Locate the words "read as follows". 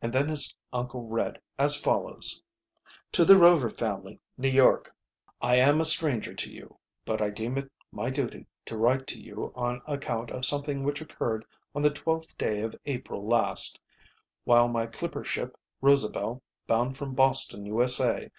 1.06-2.42